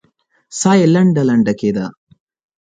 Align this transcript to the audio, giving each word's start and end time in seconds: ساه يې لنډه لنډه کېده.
ساه 0.59 0.75
يې 0.79 0.87
لنډه 0.95 1.21
لنډه 1.29 1.53
کېده. 1.59 1.85